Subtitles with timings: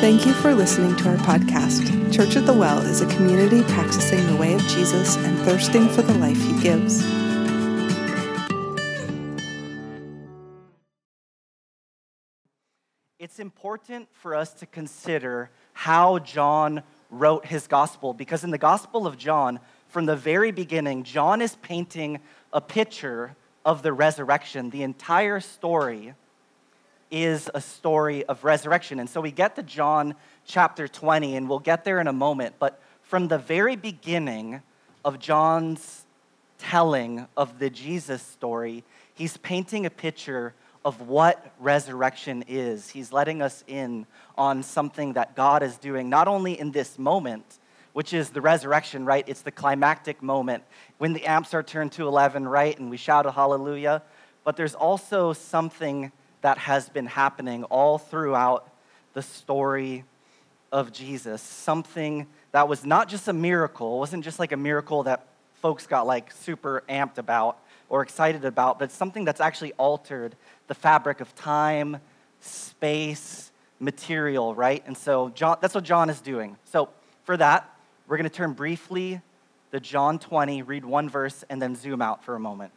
[0.00, 2.14] Thank you for listening to our podcast.
[2.14, 6.02] Church at the Well is a community practicing the way of Jesus and thirsting for
[6.02, 7.04] the life he gives.
[13.18, 19.04] It's important for us to consider how John wrote his gospel because in the Gospel
[19.04, 19.58] of John,
[19.88, 22.20] from the very beginning, John is painting
[22.52, 23.34] a picture
[23.64, 24.70] of the resurrection.
[24.70, 26.14] The entire story
[27.10, 29.00] is a story of resurrection.
[29.00, 30.14] And so we get to John
[30.44, 32.56] chapter 20, and we'll get there in a moment.
[32.58, 34.62] But from the very beginning
[35.04, 36.04] of John's
[36.58, 40.54] telling of the Jesus story, he's painting a picture
[40.84, 42.90] of what resurrection is.
[42.90, 47.58] He's letting us in on something that God is doing, not only in this moment,
[47.92, 49.24] which is the resurrection, right?
[49.26, 50.62] It's the climactic moment
[50.98, 52.78] when the amps are turned to 11, right?
[52.78, 54.02] And we shout a hallelujah.
[54.44, 58.68] But there's also something that has been happening all throughout
[59.14, 60.04] the story
[60.72, 61.42] of Jesus.
[61.42, 65.26] Something that was not just a miracle, it wasn't just like a miracle that
[65.60, 70.74] folks got like super amped about or excited about, but something that's actually altered the
[70.74, 71.98] fabric of time,
[72.40, 74.82] space, material, right?
[74.86, 76.56] And so John, that's what John is doing.
[76.64, 76.90] So
[77.24, 77.74] for that,
[78.06, 79.20] we're going to turn briefly
[79.72, 82.72] to John 20, read one verse, and then zoom out for a moment.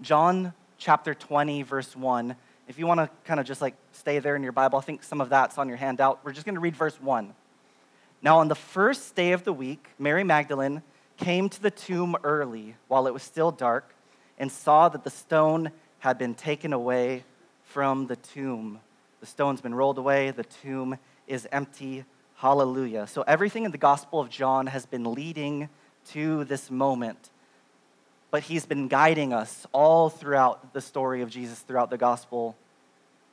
[0.00, 2.34] John chapter 20, verse 1
[2.72, 5.02] if you want to kind of just like stay there in your Bible, I think
[5.02, 6.20] some of that's on your handout.
[6.24, 7.34] We're just going to read verse 1.
[8.22, 10.80] Now, on the first day of the week, Mary Magdalene
[11.18, 13.94] came to the tomb early while it was still dark
[14.38, 17.24] and saw that the stone had been taken away
[17.64, 18.80] from the tomb.
[19.20, 22.06] The stone's been rolled away, the tomb is empty.
[22.36, 23.06] Hallelujah.
[23.06, 25.68] So, everything in the Gospel of John has been leading
[26.12, 27.28] to this moment
[28.32, 32.56] but he's been guiding us all throughout the story of Jesus, throughout the gospel,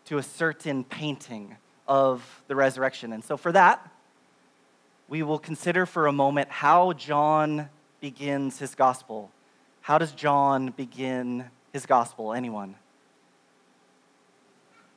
[0.10, 1.56] to a certain painting
[1.88, 3.14] of the resurrection.
[3.14, 3.92] And so, for that,
[5.08, 7.70] we will consider for a moment how John
[8.02, 9.30] begins his gospel.
[9.82, 12.34] How does John begin his gospel?
[12.34, 12.74] Anyone?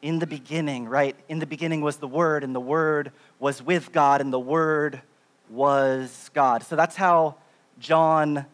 [0.00, 1.14] In the beginning, right?
[1.28, 5.03] In the beginning was the Word, and the Word was with God, and the Word
[5.50, 6.62] was God.
[6.62, 7.37] So that's how
[7.78, 8.47] John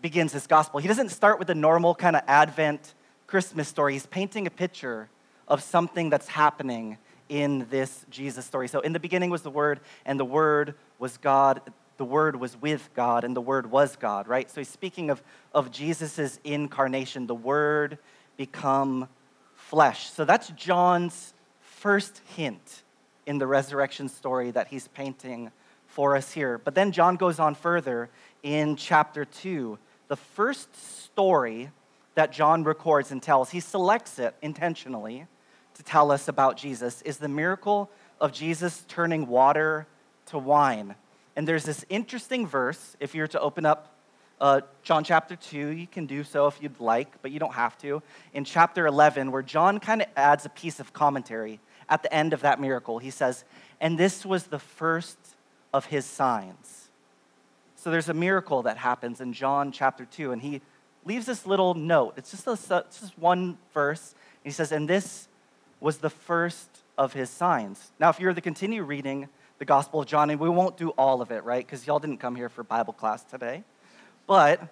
[0.00, 0.80] begins his gospel.
[0.80, 2.94] He doesn't start with a normal kind of Advent
[3.26, 3.92] Christmas story.
[3.92, 5.10] He's painting a picture
[5.48, 6.98] of something that's happening
[7.28, 8.68] in this Jesus story.
[8.68, 11.60] So, in the beginning was the Word, and the Word was God.
[11.96, 14.50] The Word was with God, and the Word was God, right?
[14.50, 15.22] So, he's speaking of,
[15.52, 17.98] of Jesus' incarnation, the Word
[18.36, 19.08] become
[19.54, 20.10] flesh.
[20.10, 22.82] So, that's John's first hint
[23.26, 25.50] in the resurrection story that he's painting
[25.86, 26.58] for us here.
[26.58, 28.08] But then John goes on further
[28.42, 29.78] in chapter 2
[30.08, 31.70] the first story
[32.14, 35.26] that John records and tells, he selects it intentionally
[35.78, 37.90] to tell us about Jesus, is the miracle
[38.20, 39.86] of Jesus turning water
[40.26, 40.94] to wine.
[41.36, 43.94] And there's this interesting verse, if you're to open up
[44.40, 47.78] uh, John chapter 2, you can do so if you'd like, but you don't have
[47.78, 48.02] to.
[48.34, 52.32] In chapter 11, where John kind of adds a piece of commentary at the end
[52.32, 53.44] of that miracle, he says,
[53.80, 55.18] And this was the first
[55.72, 56.88] of his signs.
[57.76, 60.60] So there's a miracle that happens in John chapter 2, and he
[61.04, 62.14] leaves this little note.
[62.16, 64.14] It's just, a, it's just one verse.
[64.44, 65.28] he says, And this
[65.80, 67.92] was the first of his signs.
[67.98, 69.28] Now, if you're to continue reading
[69.58, 71.64] the Gospel of John, and we won't do all of it, right?
[71.64, 73.64] Because y'all didn't come here for Bible class today.
[74.26, 74.62] But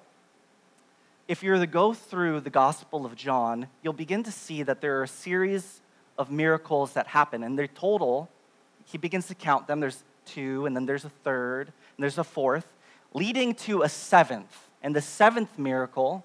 [1.29, 4.99] if you're to go through the Gospel of John, you'll begin to see that there
[5.01, 5.81] are a series
[6.19, 7.43] of miracles that happen.
[7.43, 8.29] And they're total,
[8.85, 9.81] he begins to count them.
[9.81, 12.67] There's two, and then there's a third, and there's a fourth
[13.13, 14.69] leading to a seventh.
[14.83, 16.25] And the seventh miracle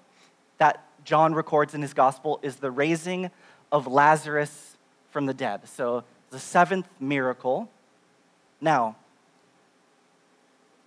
[0.58, 3.30] that John records in his gospel is the raising
[3.72, 4.71] of Lazarus
[5.12, 5.68] from the dead.
[5.68, 7.70] So, the seventh miracle.
[8.60, 8.96] Now,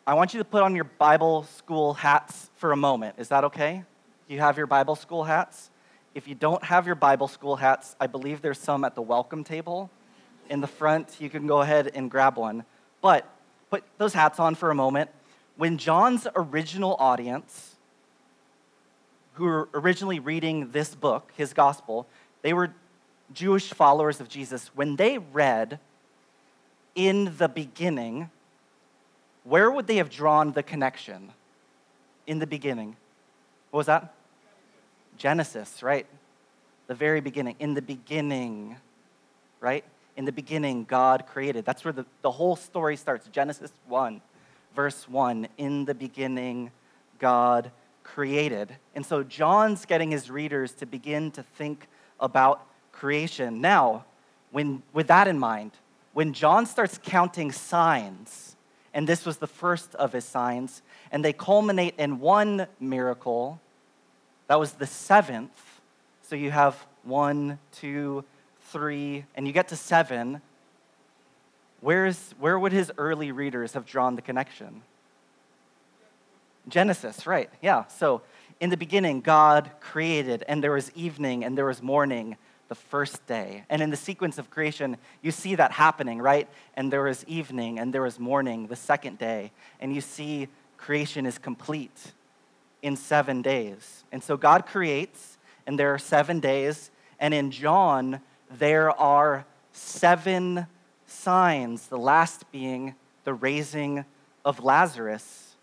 [0.05, 3.15] I want you to put on your Bible school hats for a moment.
[3.17, 3.83] Is that okay?
[4.27, 5.69] You have your Bible school hats?
[6.13, 9.43] If you don't have your Bible school hats, I believe there's some at the welcome
[9.43, 9.89] table
[10.49, 11.15] in the front.
[11.19, 12.65] You can go ahead and grab one.
[13.01, 13.29] But
[13.69, 15.09] put those hats on for a moment
[15.57, 17.75] when John's original audience,
[19.33, 22.07] who were originally reading this book, his gospel,
[22.41, 22.73] they were
[23.33, 25.79] Jewish followers of Jesus, when they read
[26.93, 28.29] in the beginning,
[29.43, 31.31] where would they have drawn the connection?
[32.27, 32.95] In the beginning.
[33.71, 34.13] What was that?
[35.17, 36.07] Genesis, right?
[36.87, 37.55] The very beginning.
[37.59, 38.77] In the beginning,
[39.59, 39.83] right?
[40.17, 41.65] In the beginning, God created.
[41.65, 43.27] That's where the, the whole story starts.
[43.27, 44.21] Genesis 1
[44.75, 46.71] verse 1 In the beginning,
[47.17, 47.71] God
[48.03, 48.75] created.
[48.93, 51.87] And so John's getting his readers to begin to think
[52.19, 53.61] about creation.
[53.61, 54.05] Now,
[54.51, 55.71] when, with that in mind,
[56.13, 58.55] when John starts counting signs,
[58.93, 60.81] and this was the first of his signs,
[61.11, 63.59] and they culminate in one miracle,
[64.47, 65.51] that was the seventh.
[66.21, 68.23] So you have one, two,
[68.71, 70.41] three, and you get to seven.
[71.81, 74.81] Where's, where would his early readers have drawn the connection?
[76.67, 77.85] Genesis, right, yeah.
[77.87, 78.21] So
[78.59, 83.25] in the beginning, God created, and there was evening and there was morning the first
[83.27, 83.63] day.
[83.69, 86.47] And in the sequence of creation, you see that happening, right?
[86.75, 89.51] And there was evening and there was morning the second day.
[89.79, 90.47] And you see
[90.77, 92.13] creation is complete
[92.81, 94.03] in seven days.
[94.11, 96.91] And so God creates, and there are seven days.
[97.19, 98.21] And in John,
[98.51, 100.67] there are seven
[101.07, 104.05] signs, the last being the raising
[104.43, 105.55] of Lazarus.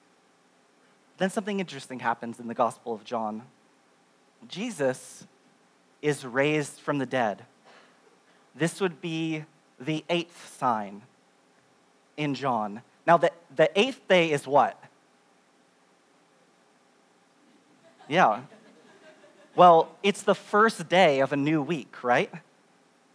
[1.18, 3.42] Then something interesting happens in the Gospel of John.
[4.48, 5.24] Jesus
[6.02, 7.44] is raised from the dead.
[8.54, 9.44] This would be
[9.80, 11.02] the eighth sign
[12.16, 12.82] in John.
[13.06, 14.78] Now, the, the eighth day is what?
[18.08, 18.40] Yeah.
[19.54, 22.30] Well, it's the first day of a new week, right?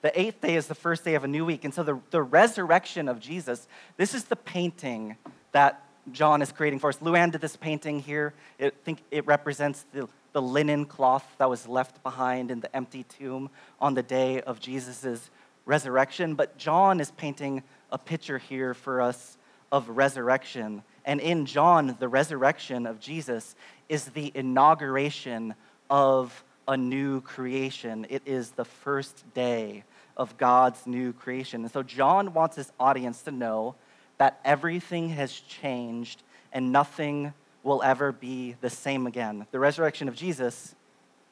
[0.02, 1.66] The eighth day is the first day of a new week.
[1.66, 3.68] And so the, the resurrection of Jesus,
[3.98, 5.18] this is the painting
[5.52, 6.98] that John is creating for us.
[6.98, 8.34] Luann did this painting here.
[8.60, 10.08] I think it represents the,
[10.38, 13.50] the linen cloth that was left behind in the empty tomb
[13.82, 15.32] on the day of Jesus'
[15.66, 16.36] resurrection.
[16.36, 19.36] But John is painting a picture here for us
[19.72, 20.84] of resurrection.
[21.06, 23.56] And in John, the resurrection of Jesus
[23.90, 25.56] is the inauguration
[25.90, 28.06] of a new creation.
[28.08, 29.86] It is the first day
[30.16, 31.64] of God's new creation.
[31.64, 33.74] And so John wants his audience to know
[34.20, 36.22] that everything has changed
[36.54, 37.34] and nothing
[37.68, 39.46] will ever be the same again.
[39.52, 40.74] The resurrection of Jesus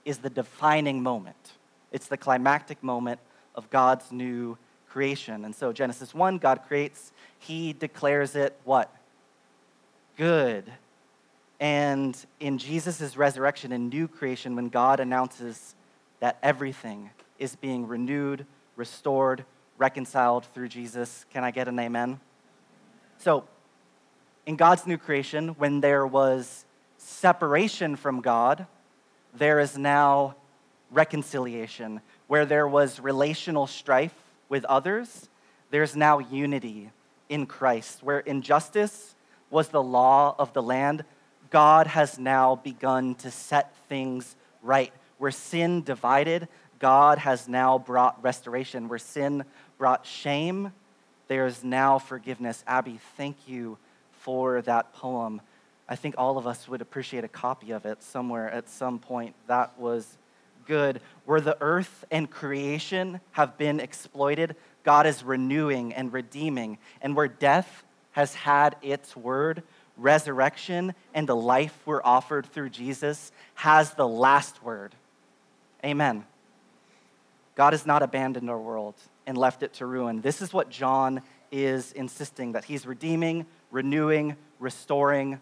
[0.03, 1.53] is the defining moment,
[1.93, 3.21] it's the climactic moment
[3.55, 4.57] of God's new
[4.89, 5.45] creation.
[5.45, 8.93] And so, Genesis 1, God creates, He declares it what?
[10.17, 10.71] Good.
[11.61, 15.73] And in Jesus' resurrection and new creation, when God announces
[16.19, 18.45] that everything is being renewed,
[18.75, 19.45] restored,
[19.77, 22.19] reconciled through Jesus, can I get an amen?
[23.19, 23.45] So,
[24.45, 26.65] in God's new creation, when there was
[26.97, 28.67] separation from God,
[29.33, 30.35] there is now
[30.91, 32.01] reconciliation.
[32.27, 34.13] Where there was relational strife
[34.49, 35.29] with others,
[35.71, 36.91] there's now unity
[37.29, 38.03] in Christ.
[38.03, 39.15] Where injustice
[39.49, 41.03] was the law of the land,
[41.49, 44.91] God has now begun to set things right.
[45.17, 46.47] Where sin divided,
[46.79, 48.89] God has now brought restoration.
[48.89, 49.43] Where sin
[49.77, 50.71] brought shame,
[51.27, 52.63] there is now forgiveness.
[52.67, 53.77] Abby, thank you
[54.25, 55.39] for that poem.
[55.87, 59.35] I think all of us would appreciate a copy of it somewhere at some point.
[59.45, 60.17] That was
[60.65, 60.99] good.
[61.25, 66.79] Where the earth and creation have been exploited, God is renewing and redeeming.
[67.03, 67.83] And where death
[68.13, 69.61] has had its word,
[69.95, 74.95] resurrection and the life we're offered through Jesus has the last word.
[75.85, 76.25] Amen.
[77.53, 78.95] God has not abandoned our world
[79.27, 80.21] and left it to ruin.
[80.21, 83.45] This is what John is insisting that he's redeeming,
[83.75, 85.37] renewing, restoring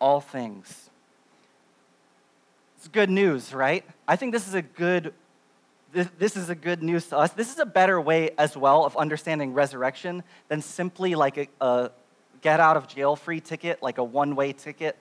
[0.00, 0.88] all things.
[2.76, 3.84] It's good news, right?
[4.06, 5.12] I think this is a good
[5.92, 7.30] this, this is a good news to us.
[7.32, 11.90] This is a better way as well of understanding resurrection than simply like a, a
[12.42, 14.96] get out of jail free ticket, like a one way ticket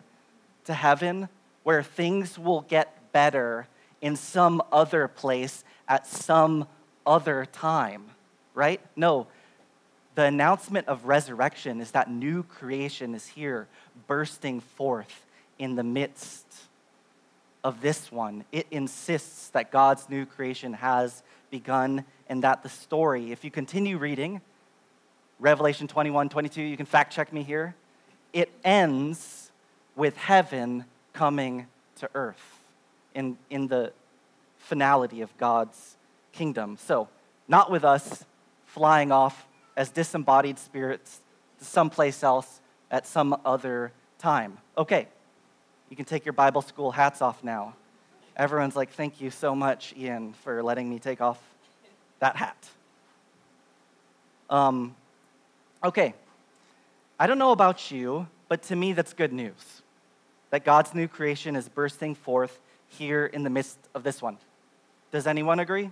[0.65, 1.30] to heaven,
[1.63, 3.68] where things will get better
[4.01, 6.68] in some other place at some
[7.06, 8.06] other time,
[8.53, 8.82] right?
[8.96, 9.27] No,
[10.15, 13.67] the announcement of resurrection is that new creation is here,
[14.08, 15.25] bursting forth
[15.58, 16.46] in the midst
[17.63, 18.46] of this one.
[18.51, 23.98] It insists that God's new creation has begun and that the story, if you continue
[23.98, 24.41] reading,
[25.39, 27.75] Revelation 21, 22, you can fact check me here,
[28.34, 29.51] it ends
[29.96, 31.67] with heaven coming
[31.98, 32.62] to earth
[33.13, 33.91] in, in the
[34.58, 35.96] finality of God's
[36.32, 36.77] kingdom.
[36.79, 37.08] So,
[37.48, 38.25] not with us
[38.65, 41.22] flying off as disembodied spirits
[41.60, 42.62] to someplace else
[42.92, 44.58] at some other time.
[44.77, 45.08] Okay,
[45.89, 47.75] you can take your Bible school hats off now.
[48.36, 51.39] Everyone's like, thank you so much, Ian, for letting me take off
[52.20, 52.70] that hat.
[54.50, 54.96] Um,
[55.84, 56.13] okay,
[57.20, 59.82] I don't know about you, but to me, that's good news
[60.50, 64.38] that God's new creation is bursting forth here in the midst of this one.
[65.12, 65.89] Does anyone agree?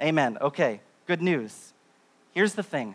[0.00, 0.38] Amen.
[0.40, 1.72] Okay, good news.
[2.36, 2.94] Here's the thing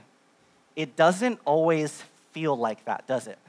[0.75, 3.39] it doesn't always feel like that, does it?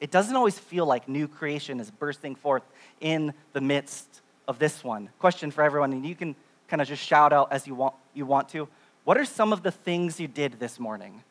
[0.00, 2.64] It doesn't always feel like new creation is bursting forth
[3.00, 5.10] in the midst of this one.
[5.20, 6.34] Question for everyone, and you can
[6.66, 8.66] kind of just shout out as you want, you want to.
[9.04, 11.22] What are some of the things you did this morning?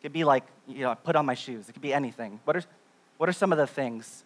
[0.00, 1.68] It could be like, you know, I put on my shoes.
[1.68, 2.40] It could be anything.
[2.42, 2.64] What are,
[3.16, 4.24] what are some of the things?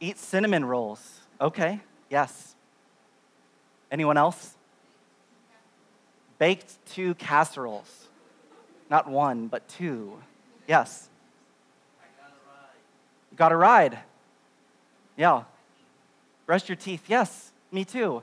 [0.00, 1.20] Eat cinnamon rolls.
[1.40, 1.78] Okay,
[2.10, 2.56] yes.
[3.92, 4.56] Anyone else?
[6.40, 8.08] Baked two casseroles.
[8.88, 10.18] Not one, but two.
[10.66, 11.10] Yes.
[13.30, 13.98] You got a ride.
[15.18, 15.42] Yeah.
[16.46, 17.04] Brush your teeth.
[17.08, 18.22] Yes, me too.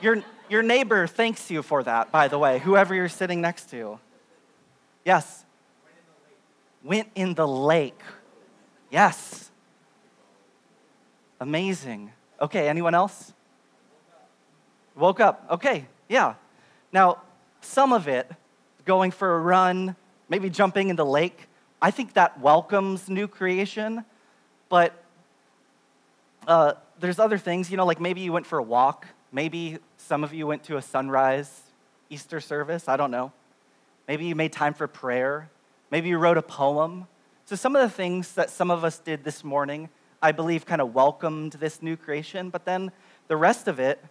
[0.00, 3.98] Your, your neighbor thanks you for that, by the way, whoever you're sitting next to.
[5.04, 5.44] Yes.
[6.84, 8.00] Went in the lake.
[8.88, 9.50] Yes.
[11.40, 12.12] Amazing.
[12.40, 13.32] Okay, anyone else?
[14.94, 15.44] Woke up.
[15.50, 16.34] Okay, yeah.
[16.92, 17.22] Now,
[17.60, 18.30] some of it,
[18.84, 19.96] going for a run,
[20.28, 21.46] maybe jumping in the lake,
[21.80, 24.04] I think that welcomes new creation,
[24.68, 24.92] but
[26.46, 30.24] uh, there's other things, you know, like maybe you went for a walk, maybe some
[30.24, 31.62] of you went to a sunrise
[32.10, 33.32] Easter service, I don't know.
[34.08, 35.50] Maybe you made time for prayer,
[35.90, 37.06] maybe you wrote a poem.
[37.44, 39.88] So, some of the things that some of us did this morning,
[40.22, 42.90] I believe, kind of welcomed this new creation, but then
[43.28, 44.02] the rest of it,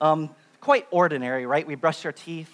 [0.00, 1.66] um, quite ordinary, right?
[1.66, 2.52] We brushed our teeth,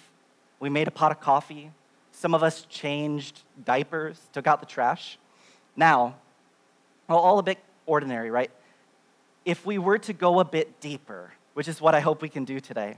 [0.63, 1.71] we made a pot of coffee,
[2.13, 5.17] some of us changed diapers, took out the trash.
[5.75, 6.15] Now,
[7.09, 8.49] well, all a bit ordinary, right?
[9.43, 12.45] If we were to go a bit deeper, which is what I hope we can
[12.45, 12.95] do today,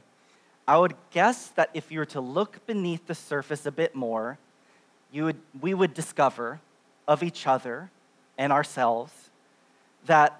[0.67, 4.37] I would guess that if you were to look beneath the surface a bit more,
[5.11, 6.59] you would, we would discover
[7.07, 7.89] of each other
[8.37, 9.11] and ourselves
[10.05, 10.39] that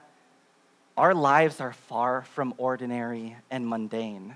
[0.95, 4.35] our lives are far from ordinary and mundane.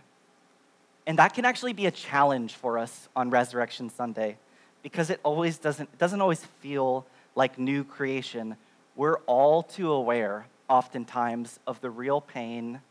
[1.09, 4.37] And that can actually be a challenge for us on Resurrection Sunday
[4.83, 8.55] because it always doesn't, it doesn't always feel like new creation.
[8.95, 12.81] We're all too aware, oftentimes, of the real pain,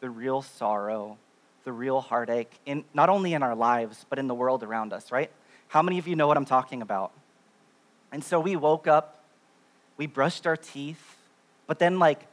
[0.00, 1.18] the real sorrow,
[1.62, 5.12] the real heartache, in, not only in our lives, but in the world around us,
[5.12, 5.30] right?
[5.68, 7.12] How many of you know what I'm talking about?
[8.10, 9.22] And so we woke up,
[9.96, 11.16] we brushed our teeth,
[11.68, 12.26] but then, like,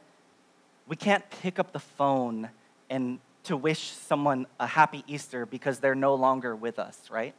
[0.88, 2.48] we can't pick up the phone
[2.90, 7.34] and to wish someone a happy Easter because they're no longer with us, right?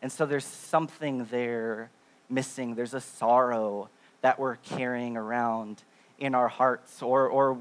[0.00, 1.90] And so there's something there
[2.28, 2.74] missing.
[2.74, 3.88] There's a sorrow
[4.22, 5.82] that we're carrying around
[6.18, 7.02] in our hearts.
[7.02, 7.58] Or, or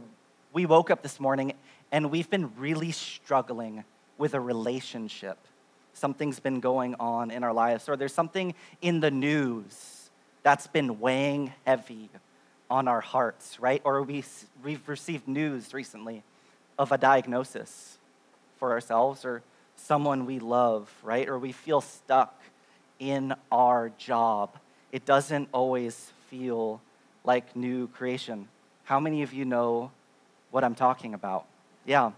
[0.53, 1.53] we woke up this morning
[1.91, 3.83] and we've been really struggling
[4.17, 5.37] with a relationship.
[5.93, 7.89] Something's been going on in our lives.
[7.89, 10.09] Or there's something in the news
[10.43, 12.09] that's been weighing heavy
[12.69, 13.81] on our hearts, right?
[13.83, 14.23] Or we,
[14.63, 16.23] we've received news recently
[16.77, 17.97] of a diagnosis
[18.57, 19.41] for ourselves or
[19.75, 21.27] someone we love, right?
[21.27, 22.41] Or we feel stuck
[22.99, 24.57] in our job.
[24.91, 26.81] It doesn't always feel
[27.23, 28.47] like new creation.
[28.83, 29.91] How many of you know
[30.51, 31.45] what I'm talking about?
[31.85, 32.11] Yeah.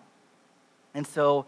[0.93, 1.45] And so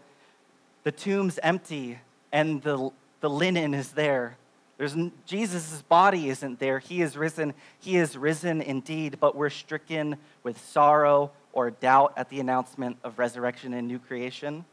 [0.84, 1.98] the tomb's empty
[2.32, 2.90] and the,
[3.20, 4.36] the linen is there.
[4.78, 6.80] There's, Jesus' body isn't there.
[6.80, 7.54] He is risen.
[7.78, 13.18] He is risen indeed, but we're stricken with sorrow or doubt at the announcement of
[13.18, 14.64] resurrection and new creation.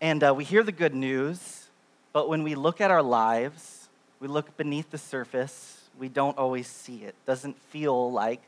[0.00, 1.68] And uh, we hear the good news,
[2.12, 6.66] but when we look at our lives, we look beneath the surface, we don't always
[6.66, 7.14] see it.
[7.26, 8.42] Doesn't feel like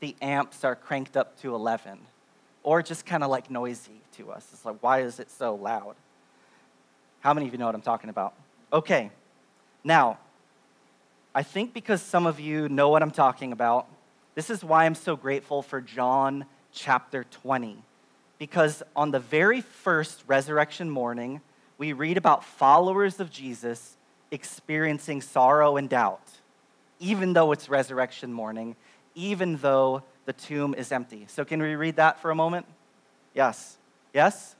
[0.00, 1.98] the amps are cranked up to 11
[2.62, 4.46] or just kind of like noisy to us.
[4.52, 5.94] It's like, why is it so loud?
[7.20, 8.34] How many of you know what I'm talking about?
[8.72, 9.10] Okay,
[9.84, 10.18] now,
[11.34, 13.86] I think because some of you know what I'm talking about,
[14.34, 17.82] this is why I'm so grateful for John chapter 20.
[18.38, 21.40] Because on the very first resurrection morning,
[21.78, 23.96] we read about followers of Jesus
[24.30, 26.22] experiencing sorrow and doubt,
[26.98, 28.74] even though it's resurrection morning,
[29.14, 31.26] even though the tomb is empty.
[31.28, 32.66] So, can we read that for a moment?
[33.34, 33.76] Yes.
[34.14, 34.56] Yes?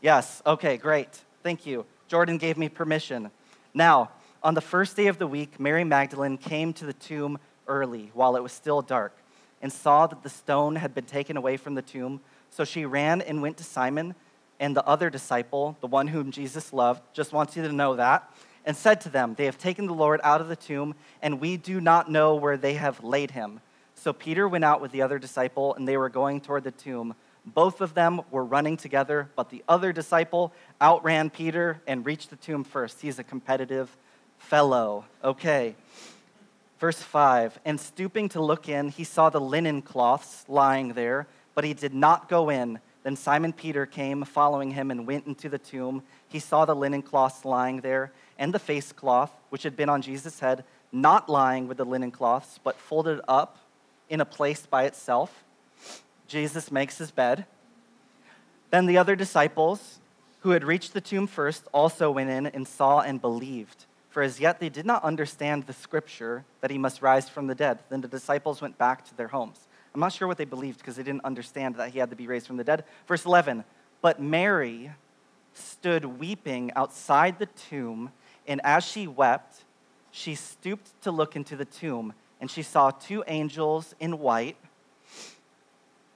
[0.00, 0.42] Yes.
[0.46, 1.08] Okay, great.
[1.42, 1.86] Thank you.
[2.08, 3.30] Jordan gave me permission.
[3.72, 4.10] Now,
[4.42, 8.36] on the first day of the week, Mary Magdalene came to the tomb early while
[8.36, 9.16] it was still dark
[9.62, 12.20] and saw that the stone had been taken away from the tomb.
[12.50, 14.14] So she ran and went to Simon
[14.60, 18.30] and the other disciple, the one whom Jesus loved, just wants you to know that,
[18.64, 21.56] and said to them, They have taken the Lord out of the tomb, and we
[21.56, 23.60] do not know where they have laid him.
[23.94, 27.14] So Peter went out with the other disciple, and they were going toward the tomb.
[27.46, 32.36] Both of them were running together, but the other disciple outran Peter and reached the
[32.36, 33.00] tomb first.
[33.00, 33.96] He's a competitive
[34.38, 35.04] fellow.
[35.22, 35.74] Okay.
[36.84, 41.64] Verse 5 And stooping to look in, he saw the linen cloths lying there, but
[41.64, 42.78] he did not go in.
[43.04, 46.02] Then Simon Peter came following him and went into the tomb.
[46.28, 50.02] He saw the linen cloths lying there, and the face cloth, which had been on
[50.02, 50.62] Jesus' head,
[50.92, 53.56] not lying with the linen cloths, but folded up
[54.10, 55.42] in a place by itself.
[56.28, 57.46] Jesus makes his bed.
[58.68, 60.00] Then the other disciples
[60.40, 63.86] who had reached the tomb first also went in and saw and believed.
[64.14, 67.54] For as yet they did not understand the scripture that he must rise from the
[67.56, 67.80] dead.
[67.90, 69.66] Then the disciples went back to their homes.
[69.92, 72.28] I'm not sure what they believed because they didn't understand that he had to be
[72.28, 72.84] raised from the dead.
[73.08, 73.64] Verse 11
[74.02, 74.92] But Mary
[75.52, 78.12] stood weeping outside the tomb,
[78.46, 79.64] and as she wept,
[80.12, 84.56] she stooped to look into the tomb, and she saw two angels in white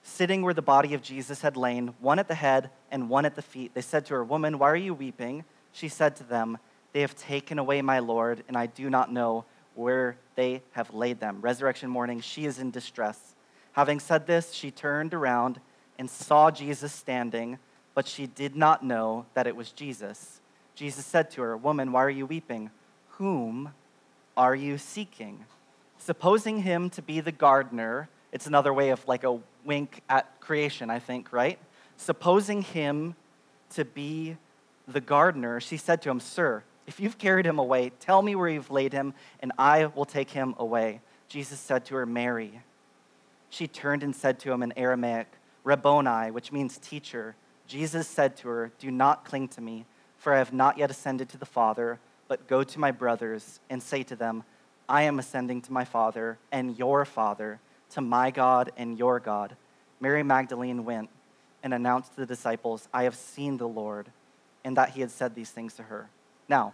[0.04, 3.34] sitting where the body of Jesus had lain, one at the head and one at
[3.34, 3.74] the feet.
[3.74, 5.44] They said to her, Woman, why are you weeping?
[5.72, 6.58] She said to them,
[6.92, 11.20] They have taken away my Lord, and I do not know where they have laid
[11.20, 11.40] them.
[11.40, 13.34] Resurrection morning, she is in distress.
[13.72, 15.60] Having said this, she turned around
[15.98, 17.58] and saw Jesus standing,
[17.94, 20.40] but she did not know that it was Jesus.
[20.74, 22.70] Jesus said to her, Woman, why are you weeping?
[23.10, 23.72] Whom
[24.36, 25.44] are you seeking?
[25.98, 30.90] Supposing him to be the gardener, it's another way of like a wink at creation,
[30.90, 31.58] I think, right?
[31.96, 33.16] Supposing him
[33.70, 34.36] to be
[34.86, 38.48] the gardener, she said to him, Sir, if you've carried him away, tell me where
[38.48, 41.02] you've laid him, and I will take him away.
[41.28, 42.62] Jesus said to her, Mary.
[43.50, 45.26] She turned and said to him in Aramaic,
[45.64, 47.36] Rabboni, which means teacher.
[47.66, 49.84] Jesus said to her, Do not cling to me,
[50.16, 53.82] for I have not yet ascended to the Father, but go to my brothers and
[53.82, 54.44] say to them,
[54.88, 59.56] I am ascending to my Father and your Father to my God and your God.
[60.00, 61.10] Mary Magdalene went
[61.62, 64.10] and announced to the disciples, I have seen the Lord,
[64.64, 66.08] and that he had said these things to her.
[66.48, 66.72] Now,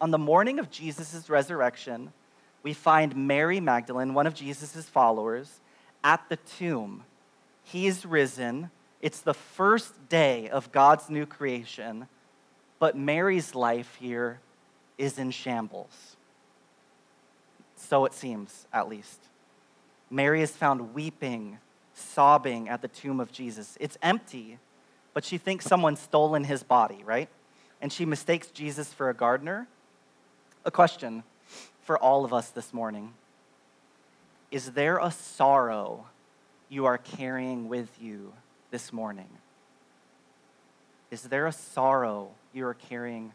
[0.00, 2.12] on the morning of Jesus' resurrection,
[2.62, 5.60] we find Mary Magdalene, one of Jesus' followers,
[6.02, 7.04] at the tomb.
[7.64, 8.70] He is risen.
[9.00, 12.08] It's the first day of God's new creation,
[12.78, 14.40] but Mary's life here
[14.98, 16.16] is in shambles.
[17.76, 19.20] So it seems, at least.
[20.10, 21.58] Mary is found weeping,
[21.94, 23.76] sobbing at the tomb of Jesus.
[23.80, 24.58] It's empty,
[25.14, 27.28] but she thinks someone's stolen his body, right?
[27.82, 29.68] And she mistakes Jesus for a gardener.
[30.64, 31.24] A question
[31.82, 33.12] for all of us this morning
[34.50, 36.06] Is there a sorrow
[36.70, 38.32] you are carrying with you
[38.70, 39.28] this morning?
[41.10, 43.34] Is there a sorrow you are carrying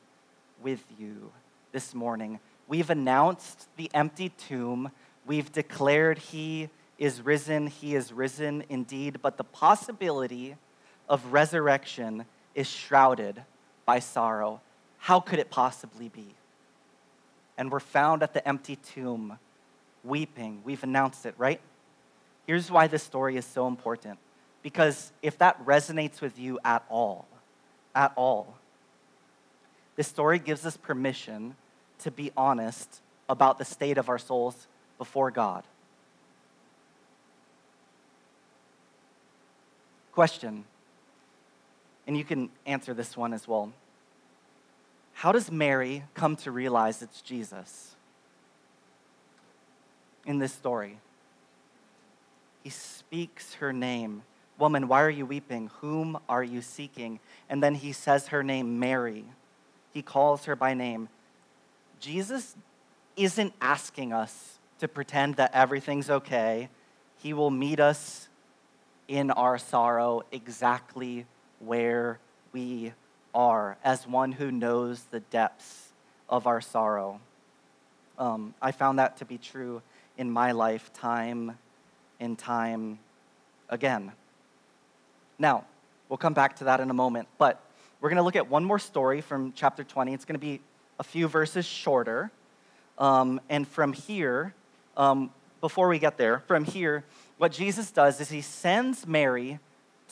[0.63, 1.31] with you
[1.71, 2.39] this morning?
[2.67, 4.91] We've announced the empty tomb
[5.27, 10.55] We've declared he is risen, he is risen indeed, but the possibility
[11.09, 13.43] of resurrection is shrouded
[13.87, 14.61] by sorrow.
[14.99, 16.35] How could it possibly be?
[17.57, 19.39] And we're found at the empty tomb,
[20.03, 20.61] weeping.
[20.63, 21.59] We've announced it, right?
[22.45, 24.19] Here's why this story is so important.
[24.61, 27.25] Because if that resonates with you at all,
[27.95, 28.55] at all,
[29.95, 31.55] this story gives us permission
[31.99, 35.63] to be honest about the state of our souls before God.
[40.11, 40.65] Question,
[42.07, 43.71] and you can answer this one as well.
[45.13, 47.95] How does Mary come to realize it's Jesus
[50.25, 50.99] in this story?
[52.63, 54.23] He speaks her name.
[54.57, 55.69] Woman, why are you weeping?
[55.81, 57.19] Whom are you seeking?
[57.49, 59.25] And then he says her name, Mary.
[59.93, 61.09] He calls her by name.
[61.99, 62.55] Jesus
[63.15, 66.69] isn't asking us to pretend that everything's okay.
[67.17, 68.29] He will meet us
[69.07, 71.25] in our sorrow exactly
[71.59, 72.19] where
[72.53, 72.93] we
[73.33, 75.89] are, as one who knows the depths
[76.29, 77.19] of our sorrow.
[78.17, 79.81] Um, I found that to be true
[80.17, 81.57] in my life, time
[82.19, 82.99] and time
[83.69, 84.11] again.
[85.37, 85.65] Now,
[86.09, 87.61] we'll come back to that in a moment, but
[88.01, 90.13] we're going to look at one more story from chapter 20.
[90.13, 90.61] It's going to be
[90.99, 92.31] a few verses shorter.
[92.97, 94.53] Um, and from here,
[94.95, 97.03] um, before we get there, from here,
[97.37, 99.59] what Jesus does is he sends Mary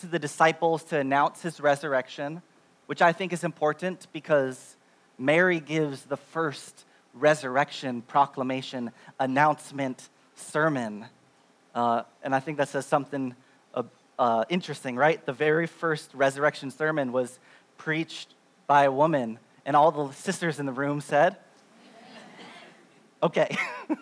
[0.01, 2.41] to the disciples to announce his resurrection,
[2.85, 4.75] which I think is important because
[5.17, 11.05] Mary gives the first resurrection proclamation, announcement, sermon.
[11.73, 13.35] Uh, and I think that says something
[13.73, 13.83] uh,
[14.19, 15.25] uh, interesting, right?
[15.25, 17.39] The very first resurrection sermon was
[17.77, 18.33] preached
[18.67, 21.37] by a woman, and all the sisters in the room said,
[23.23, 23.55] Okay.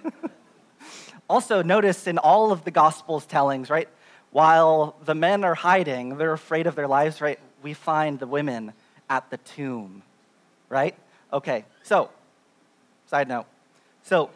[1.29, 3.87] Also, notice in all of the Gospels tellings, right,
[4.33, 8.73] while the men are hiding, they're afraid of their lives, right, we find the women
[9.09, 10.01] at the tomb,
[10.69, 10.95] right?
[11.31, 12.09] Okay, so,
[13.05, 13.45] side note.
[14.03, 14.29] So,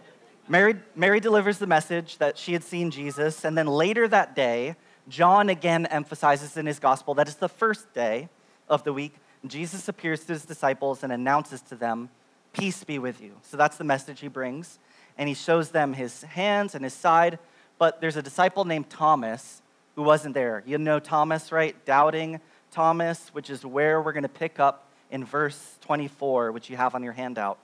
[0.47, 4.75] Mary, Mary delivers the message that she had seen Jesus, and then later that day,
[5.10, 8.29] John again emphasizes in his gospel that it's the first day
[8.69, 9.15] of the week.
[9.45, 12.10] Jesus appears to his disciples and announces to them,
[12.53, 13.33] Peace be with you.
[13.43, 14.79] So that's the message he brings
[15.17, 17.39] and he shows them his hands and his side.
[17.77, 19.62] But there's a disciple named Thomas
[19.97, 20.62] who wasn't there.
[20.67, 21.75] You know Thomas, right?
[21.83, 22.39] Doubting
[22.71, 26.93] Thomas, which is where we're going to pick up in verse 24, which you have
[26.93, 27.57] on your handout.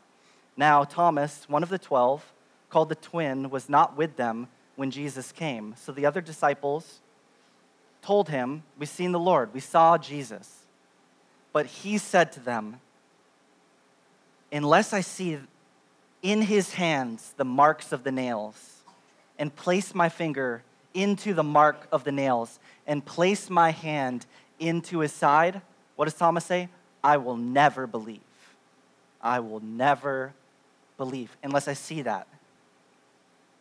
[0.58, 2.34] Now, Thomas, one of the twelve,
[2.72, 5.76] called the twin, was not with them when Jesus came.
[5.78, 7.02] So the other disciples
[8.02, 10.66] told him, We've seen the Lord, we saw Jesus.
[11.52, 12.80] But he said to them,
[14.52, 15.38] Unless I see
[16.24, 18.84] in his hands the marks of the nails,
[19.38, 24.26] and place my finger into the mark of the nails, and place my hand
[24.60, 25.62] into his side,
[25.96, 26.70] what does Thomas say?
[27.04, 28.22] I will never believe.
[29.22, 30.34] I will never
[30.98, 32.28] believe unless I see that.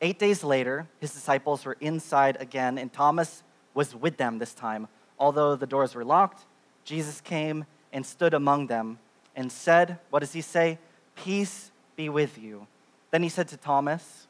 [0.01, 3.43] Eight days later, his disciples were inside again, and Thomas
[3.73, 4.89] was with them this time.
[5.19, 6.45] Although the doors were locked,
[6.85, 8.99] Jesus came and stood among them
[9.37, 10.79] and said, What does he say?
[11.15, 12.67] Peace be with you.
[13.13, 14.27] Then he said to Thomas,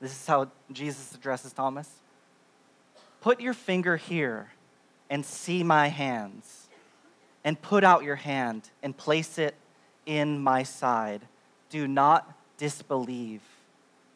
[0.00, 1.90] This is how Jesus addresses Thomas
[3.20, 4.52] Put your finger here
[5.10, 6.68] and see my hands,
[7.42, 9.56] and put out your hand and place it
[10.04, 11.22] in my side.
[11.68, 13.42] Do not disbelieve,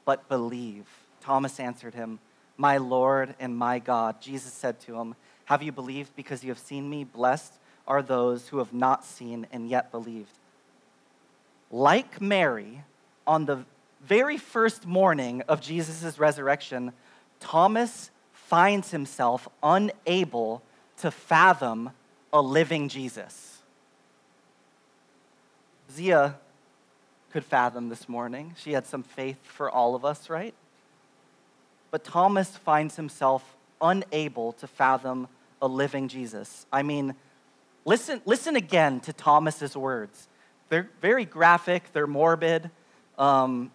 [0.04, 0.86] but believe.
[1.20, 2.20] Thomas answered him,
[2.56, 4.20] My Lord and my God.
[4.20, 5.16] Jesus said to him,
[5.46, 7.02] Have you believed because you have seen me?
[7.02, 7.54] Blessed
[7.88, 10.38] are those who have not seen and yet believed.
[11.70, 12.84] Like Mary,
[13.26, 13.64] on the
[14.04, 16.92] very first morning of Jesus' resurrection,
[17.38, 20.62] Thomas finds himself unable
[20.98, 21.90] to fathom
[22.32, 23.58] a living Jesus.
[25.92, 26.36] Zia
[27.32, 28.54] could fathom this morning.
[28.58, 30.54] She had some faith for all of us, right?
[31.90, 35.28] But Thomas finds himself unable to fathom
[35.62, 36.66] a living Jesus.
[36.72, 37.14] I mean,
[37.84, 40.28] listen, listen again to Thomas's words.
[40.68, 42.70] They're very graphic, they're morbid,
[43.18, 43.70] um,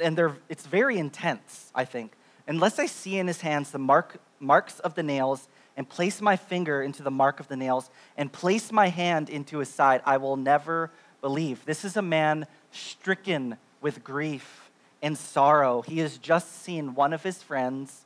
[0.00, 2.12] and they're, it's very intense, I think.
[2.46, 6.36] Unless I see in his hands the mark, marks of the nails and place my
[6.36, 10.18] finger into the mark of the nails and place my hand into his side, I
[10.18, 11.64] will never believe.
[11.64, 14.70] This is a man stricken with grief
[15.02, 15.82] and sorrow.
[15.82, 18.02] He has just seen one of his friends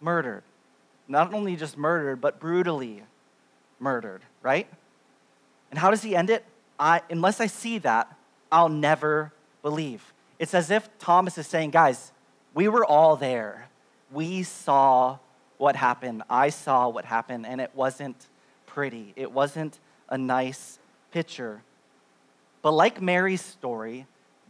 [0.00, 0.42] murdered.
[1.08, 3.02] Not only just murdered, but brutally
[3.78, 4.68] murdered, right?
[5.70, 6.44] And how does he end it?
[6.78, 8.14] I, unless I see that,
[8.50, 10.11] I'll never believe.
[10.42, 12.10] It's as if Thomas is saying, guys,
[12.52, 13.68] we were all there.
[14.10, 15.18] We saw
[15.56, 16.24] what happened.
[16.28, 18.16] I saw what happened, and it wasn't
[18.66, 19.12] pretty.
[19.14, 19.78] It wasn't
[20.08, 20.80] a nice
[21.12, 21.62] picture.
[22.60, 24.08] But like Mary's story,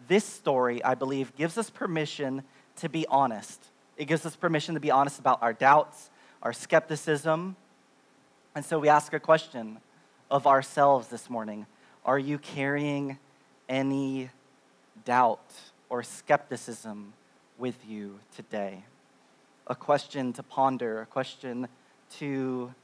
[0.09, 2.43] this story, I believe, gives us permission
[2.77, 3.63] to be honest.
[3.99, 6.09] It gives us permission to be honest about our doubts,
[6.43, 7.55] our skepticism.
[8.55, 9.77] And so we ask a question
[10.31, 11.67] of ourselves this morning
[12.07, 13.19] Are you carrying
[13.69, 14.31] any
[15.05, 15.53] doubt
[15.93, 17.13] or skepticism
[17.59, 18.83] with you today?
[19.67, 21.69] a question to ponder, a question
[22.19, 22.75] to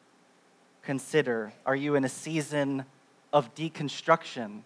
[0.83, 1.53] consider.
[1.67, 2.85] Are you in a season
[3.33, 4.61] of deconstruction?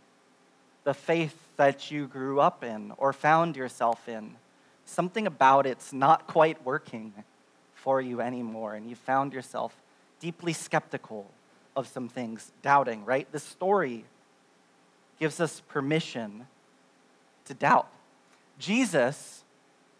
[0.85, 4.37] The faith that you grew up in or found yourself in,
[4.85, 7.13] something about it's not quite working
[7.75, 9.75] for you anymore, and you found yourself
[10.21, 11.31] deeply skeptical
[11.75, 13.31] of some things, doubting, right?
[13.33, 14.05] The story
[15.19, 16.47] gives us permission
[17.47, 17.91] to doubt.
[18.59, 19.45] Jesus,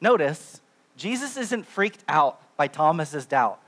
[0.01, 0.61] notice,
[0.97, 3.61] Jesus isn't freaked out by Thomas's doubt.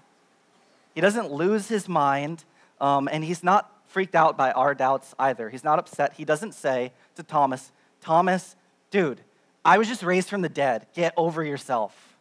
[0.95, 2.45] He doesn't lose his mind,
[2.81, 5.51] um, and he's not freaked out by our doubts either.
[5.51, 6.15] He's not upset.
[6.15, 8.57] He doesn't say to Thomas, Thomas,
[8.91, 9.21] dude,
[9.65, 10.87] I was just raised from the dead.
[10.95, 12.17] Get over yourself.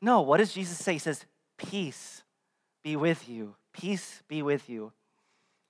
[0.00, 0.92] No, what does Jesus say?
[0.94, 1.24] He says,
[1.56, 2.22] Peace
[2.84, 3.56] be with you.
[3.72, 4.92] Peace be with you.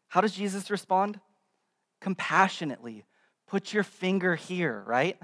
[0.08, 1.20] How does Jesus respond?
[2.00, 3.04] Compassionately.
[3.48, 5.18] Put your finger here, right?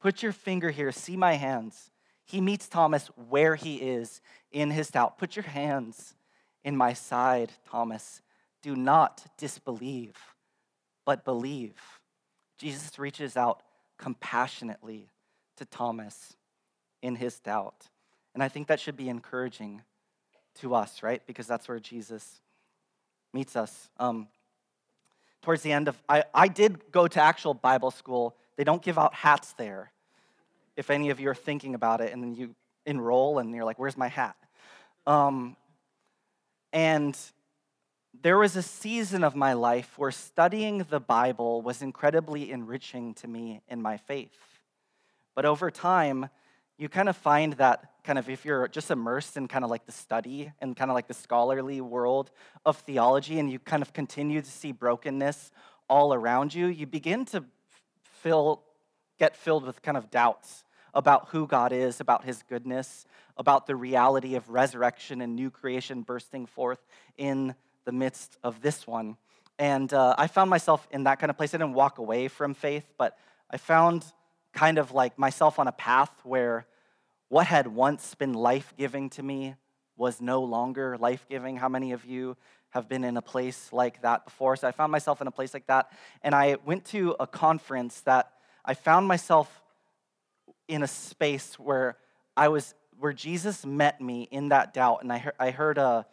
[0.00, 1.90] Put your finger here, see my hands.
[2.24, 4.20] He meets Thomas where he is
[4.52, 5.18] in his doubt.
[5.18, 6.14] Put your hands
[6.62, 8.20] in my side, Thomas.
[8.62, 10.16] Do not disbelieve,
[11.06, 11.74] but believe.
[12.58, 13.62] Jesus reaches out
[13.98, 15.08] compassionately
[15.56, 16.36] to Thomas
[17.02, 17.88] in his doubt.
[18.34, 19.82] And I think that should be encouraging
[20.56, 21.22] to us, right?
[21.26, 22.40] Because that's where Jesus
[23.32, 23.88] meets us.
[23.98, 24.28] Um,
[25.42, 28.98] towards the end of, I, I did go to actual Bible school they don't give
[28.98, 29.92] out hats there.
[30.76, 33.78] If any of you are thinking about it and then you enroll and you're like,
[33.78, 34.36] where's my hat?
[35.06, 35.56] Um,
[36.72, 37.16] and
[38.20, 43.28] there was a season of my life where studying the Bible was incredibly enriching to
[43.28, 44.36] me in my faith.
[45.36, 46.28] But over time,
[46.78, 49.84] you kind of find that kind of if you're just immersed in kind of like
[49.84, 52.30] the study and kind of like the scholarly world
[52.64, 55.50] of theology and you kind of continue to see brokenness
[55.90, 57.44] all around you, you begin to
[58.22, 58.62] fill,
[59.18, 60.64] get filled with kind of doubts
[60.94, 63.04] about who God is, about his goodness,
[63.36, 66.80] about the reality of resurrection and new creation bursting forth
[67.16, 69.16] in the midst of this one.
[69.58, 71.52] And uh, I found myself in that kind of place.
[71.52, 73.18] I didn't walk away from faith, but
[73.50, 74.04] I found
[74.58, 76.66] kind of like myself on a path where
[77.28, 79.54] what had once been life giving to me
[79.96, 81.56] was no longer life giving.
[81.56, 82.36] How many of you
[82.70, 84.56] have been in a place like that before?
[84.56, 85.92] So I found myself in a place like that.
[86.22, 88.32] And I went to a conference that
[88.64, 89.62] I found myself
[90.66, 91.96] in a space where
[92.36, 95.02] I was, where Jesus met me in that doubt.
[95.02, 96.04] And I, heard, I heard a,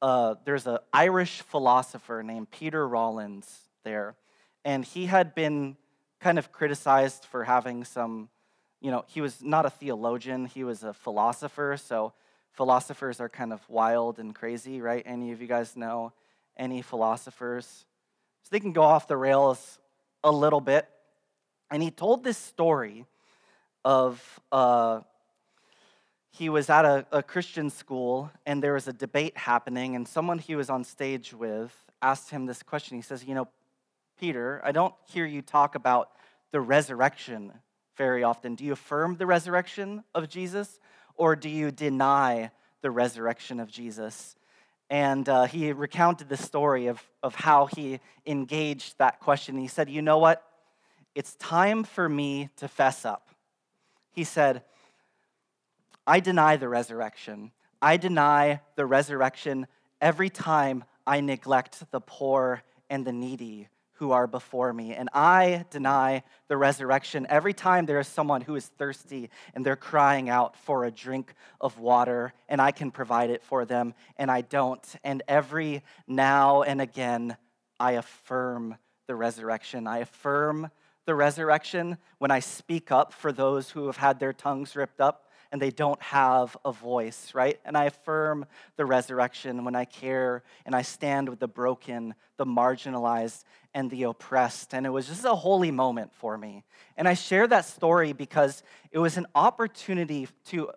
[0.00, 4.16] uh, there's an Irish philosopher named Peter Rollins there,
[4.64, 5.76] and he had been
[6.22, 8.28] kind of criticized for having some,
[8.80, 12.12] you know, he was not a theologian, he was a philosopher, so
[12.52, 15.02] philosophers are kind of wild and crazy, right?
[15.04, 16.12] Any of you guys know
[16.56, 17.84] any philosophers?
[18.44, 19.80] So they can go off the rails
[20.22, 20.88] a little bit.
[21.72, 23.04] And he told this story
[23.84, 25.00] of uh,
[26.30, 30.38] he was at a, a Christian school and there was a debate happening, and someone
[30.38, 32.96] he was on stage with asked him this question.
[32.96, 33.48] He says, You know,
[34.22, 36.10] Peter, I don't hear you talk about
[36.52, 37.52] the resurrection
[37.96, 38.54] very often.
[38.54, 40.78] Do you affirm the resurrection of Jesus
[41.16, 44.36] or do you deny the resurrection of Jesus?
[44.88, 49.58] And uh, he recounted the story of, of how he engaged that question.
[49.58, 50.40] He said, You know what?
[51.16, 53.28] It's time for me to fess up.
[54.12, 54.62] He said,
[56.06, 57.50] I deny the resurrection.
[57.82, 59.66] I deny the resurrection
[60.00, 63.66] every time I neglect the poor and the needy
[64.02, 64.92] who are before me.
[64.94, 69.76] And I deny the resurrection every time there is someone who is thirsty and they're
[69.76, 74.28] crying out for a drink of water and I can provide it for them and
[74.28, 74.84] I don't.
[75.04, 77.36] And every now and again,
[77.78, 79.86] I affirm the resurrection.
[79.86, 80.72] I affirm
[81.06, 85.28] the resurrection when I speak up for those who have had their tongues ripped up
[85.52, 87.60] and they don't have a voice, right?
[87.66, 92.46] And I affirm the resurrection when I care and I stand with the broken, the
[92.46, 94.72] marginalized, and the oppressed.
[94.72, 96.64] And it was just a holy moment for me.
[96.96, 100.70] And I share that story because it was an opportunity to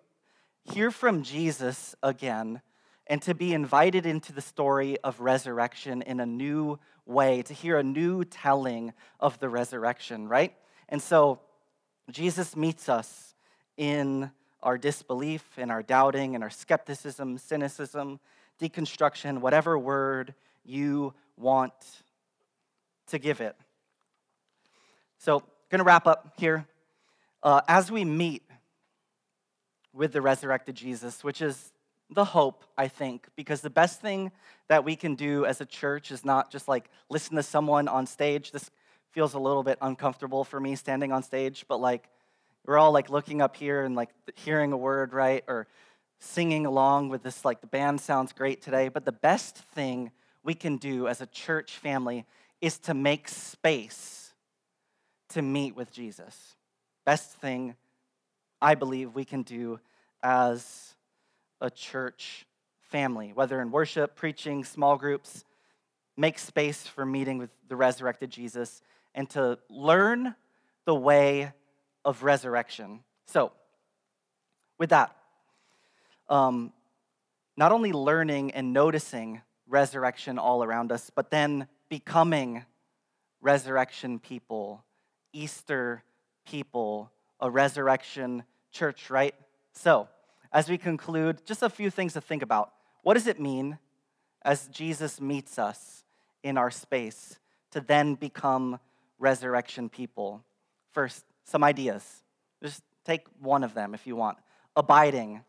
[0.62, 2.60] hear from Jesus again
[3.06, 7.78] and to be invited into the story of resurrection in a new way, to hear
[7.78, 10.54] a new telling of the resurrection, right?
[10.90, 11.40] And so
[12.10, 13.34] Jesus meets us
[13.78, 14.30] in
[14.66, 18.18] our disbelief and our doubting and our skepticism, cynicism,
[18.60, 21.72] deconstruction, whatever word you want
[23.06, 23.54] to give it.
[25.18, 26.66] So, going to wrap up here.
[27.44, 28.42] Uh, as we meet
[29.92, 31.72] with the resurrected Jesus, which is
[32.10, 34.32] the hope, I think, because the best thing
[34.66, 38.04] that we can do as a church is not just like listen to someone on
[38.04, 38.50] stage.
[38.50, 38.72] This
[39.12, 42.08] feels a little bit uncomfortable for me standing on stage, but like
[42.66, 45.44] we're all like looking up here and like hearing a word, right?
[45.46, 45.66] Or
[46.18, 48.88] singing along with this, like the band sounds great today.
[48.88, 50.10] But the best thing
[50.42, 52.24] we can do as a church family
[52.60, 54.32] is to make space
[55.30, 56.56] to meet with Jesus.
[57.04, 57.74] Best thing
[58.60, 59.80] I believe we can do
[60.22, 60.94] as
[61.60, 62.46] a church
[62.80, 65.44] family, whether in worship, preaching, small groups,
[66.16, 68.80] make space for meeting with the resurrected Jesus
[69.14, 70.34] and to learn
[70.84, 71.52] the way
[72.06, 73.00] of resurrection.
[73.26, 73.52] So,
[74.78, 75.14] with that,
[76.28, 76.72] um,
[77.56, 82.64] not only learning and noticing resurrection all around us, but then becoming
[83.40, 84.84] resurrection people,
[85.32, 86.04] Easter
[86.46, 89.34] people, a resurrection church, right?
[89.72, 90.08] So,
[90.52, 92.72] as we conclude, just a few things to think about.
[93.02, 93.78] What does it mean
[94.42, 96.04] as Jesus meets us
[96.44, 97.38] in our space
[97.72, 98.78] to then become
[99.18, 100.44] resurrection people?
[100.92, 102.04] First, some ideas.
[102.62, 104.38] Just take one of them if you want.
[104.74, 105.42] Abiding,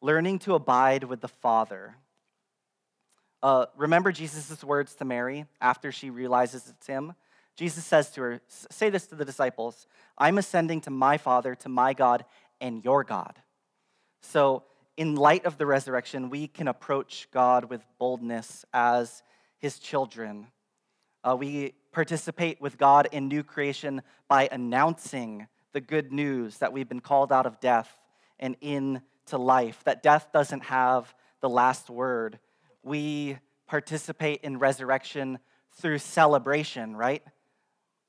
[0.00, 1.96] learning to abide with the Father.
[3.42, 7.14] Uh, remember Jesus' words to Mary after she realizes it's him?
[7.56, 11.68] Jesus says to her, Say this to the disciples I'm ascending to my Father, to
[11.68, 12.24] my God,
[12.60, 13.34] and your God.
[14.22, 14.64] So,
[14.96, 19.22] in light of the resurrection, we can approach God with boldness as
[19.58, 20.48] his children.
[21.24, 26.88] Uh, we participate with God in new creation by announcing the good news that we've
[26.88, 27.98] been called out of death
[28.38, 29.02] and into
[29.38, 32.38] life, that death doesn't have the last word.
[32.82, 35.38] We participate in resurrection
[35.72, 37.22] through celebration, right?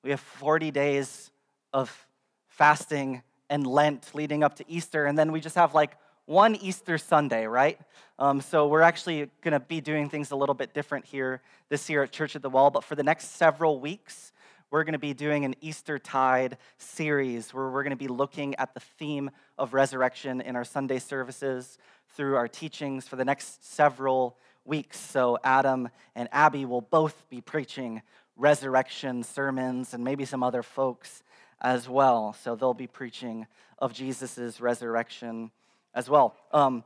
[0.03, 1.31] We have 40 days
[1.73, 2.07] of
[2.47, 6.97] fasting and Lent leading up to Easter, and then we just have like one Easter
[6.97, 7.79] Sunday, right?
[8.19, 11.89] Um, so we're actually going to be doing things a little bit different here this
[11.89, 14.31] year at Church at the Well, but for the next several weeks,
[14.69, 18.55] we're going to be doing an Easter Tide series where we're going to be looking
[18.55, 21.77] at the theme of resurrection in our Sunday services
[22.15, 24.97] through our teachings for the next several weeks.
[24.97, 28.01] So, Adam and Abby will both be preaching
[28.37, 31.21] resurrection sermons and maybe some other folks
[31.59, 32.33] as well.
[32.41, 35.51] So, they'll be preaching of Jesus' resurrection
[35.93, 36.35] as well.
[36.51, 36.83] Um,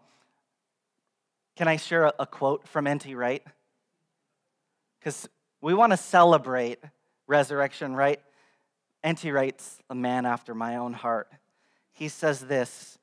[1.56, 3.14] can I share a, a quote from N.T.
[3.16, 3.44] Wright?
[5.00, 5.30] Because
[5.62, 6.80] we want to celebrate
[7.28, 8.20] resurrection, right?
[9.04, 9.32] N.T.
[9.32, 11.32] Wright's a man after my own heart.
[11.94, 12.98] He says this,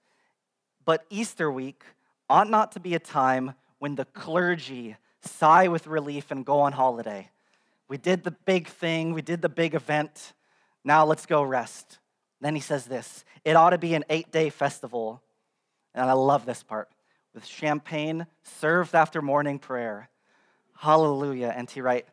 [0.84, 1.82] but Easter week
[2.28, 6.72] ought not to be a time when the clergy sigh with relief and go on
[6.72, 7.30] holiday.
[7.88, 10.32] We did the big thing, we did the big event,
[10.84, 11.98] now let's go rest.
[12.40, 15.22] Then he says this it ought to be an eight day festival.
[15.94, 16.88] And I love this part
[17.34, 20.08] with champagne served after morning prayer.
[20.76, 21.80] Hallelujah, N.T.
[21.80, 22.06] Wright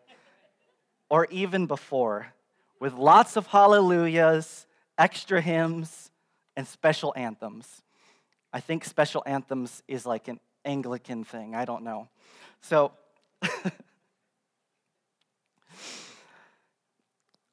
[1.09, 2.27] or even before,
[2.79, 6.11] with lots of hallelujahs, extra hymns,
[6.55, 7.81] and special anthems.
[8.53, 11.55] I think special anthems is like an Anglican thing.
[11.55, 12.09] I don't know.
[12.61, 12.91] So,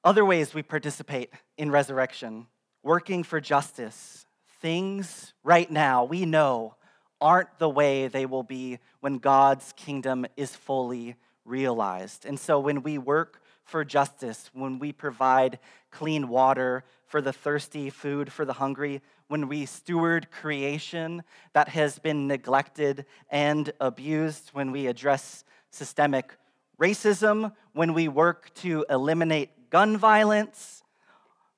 [0.05, 2.47] other ways we participate in resurrection
[2.83, 4.26] working for justice.
[4.61, 6.75] Things right now we know
[7.21, 12.27] aren't the way they will be when God's kingdom is fully realized.
[12.27, 15.59] And so, when we work for justice, when we provide
[15.91, 21.99] clean water for the thirsty, food for the hungry, when we steward creation that has
[21.99, 26.33] been neglected and abused, when we address systemic
[26.81, 30.85] racism, when we work to eliminate gun violence,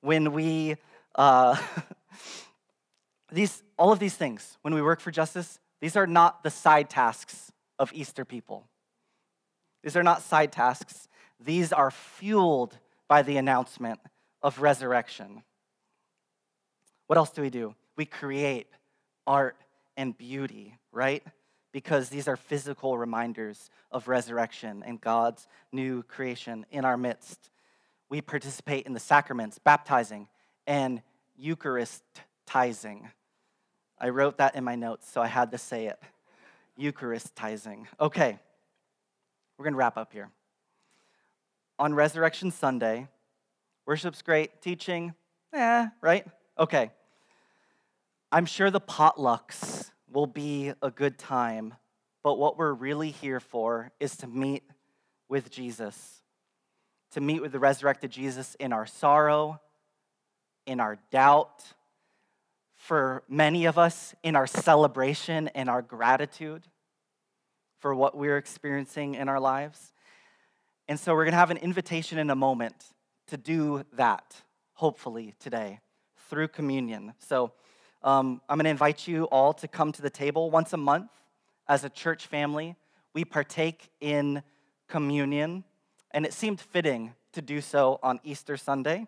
[0.01, 0.77] when we,
[1.15, 1.55] uh,
[3.31, 6.89] these, all of these things, when we work for justice, these are not the side
[6.89, 8.67] tasks of Easter people.
[9.83, 11.07] These are not side tasks
[11.39, 13.99] these are fueled by the announcement
[14.41, 15.43] of resurrection.
[17.07, 17.75] What else do we do?
[17.95, 18.67] We create
[19.25, 19.57] art
[19.97, 21.23] and beauty, right?
[21.71, 27.49] Because these are physical reminders of resurrection and God's new creation in our midst.
[28.09, 30.27] We participate in the sacraments, baptizing,
[30.67, 31.01] and
[31.41, 33.09] Eucharistizing.
[33.99, 35.99] I wrote that in my notes, so I had to say it.
[36.79, 37.85] Eucharistizing.
[37.99, 38.39] Okay,
[39.57, 40.29] we're going to wrap up here
[41.77, 43.07] on Resurrection Sunday.
[43.85, 45.13] Worship's great, teaching,
[45.53, 46.25] eh, right?
[46.57, 46.91] Okay.
[48.31, 51.73] I'm sure the potlucks will be a good time,
[52.23, 54.63] but what we're really here for is to meet
[55.29, 56.21] with Jesus,
[57.11, 59.59] to meet with the resurrected Jesus in our sorrow,
[60.67, 61.63] in our doubt,
[62.79, 66.63] for many of us, in our celebration and our gratitude
[67.77, 69.91] for what we're experiencing in our lives.
[70.87, 72.73] And so we're going to have an invitation in a moment
[73.27, 74.33] to do that,
[74.75, 75.81] hopefully, today
[76.29, 77.13] through communion.
[77.19, 77.51] So
[78.01, 81.11] um, I'm going to invite you all to come to the table once a month
[81.67, 82.77] as a church family.
[83.13, 84.41] We partake in
[84.87, 85.65] communion,
[86.11, 89.05] and it seemed fitting to do so on Easter Sunday.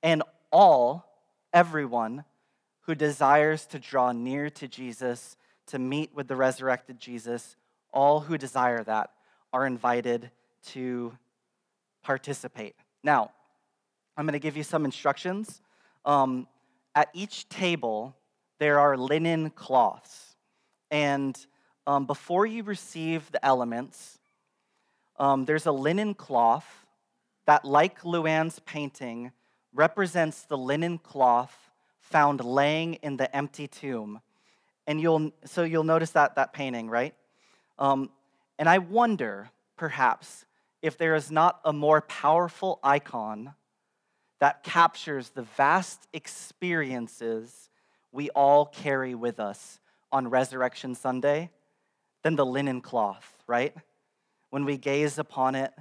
[0.00, 1.06] And all,
[1.52, 2.24] everyone
[2.86, 7.56] who desires to draw near to Jesus, to meet with the resurrected Jesus,
[7.92, 9.10] all who desire that
[9.52, 10.30] are invited
[10.66, 11.16] to
[12.02, 12.74] participate.
[13.02, 13.30] Now,
[14.16, 15.62] I'm going to give you some instructions.
[16.04, 16.46] Um,
[16.94, 18.14] at each table,
[18.58, 20.36] there are linen cloths.
[20.90, 21.36] And
[21.86, 24.18] um, before you receive the elements,
[25.18, 26.86] um, there's a linen cloth
[27.46, 29.32] that, like Luann's painting,
[29.72, 31.63] represents the linen cloth
[32.10, 34.20] found laying in the empty tomb.
[34.86, 37.14] And you'll, so you'll notice that, that painting, right?
[37.78, 38.10] Um,
[38.58, 40.44] and I wonder, perhaps,
[40.82, 43.54] if there is not a more powerful icon
[44.38, 47.70] that captures the vast experiences
[48.12, 49.80] we all carry with us
[50.12, 51.50] on Resurrection Sunday
[52.22, 53.74] than the linen cloth, right?
[54.50, 55.72] When we gaze upon it,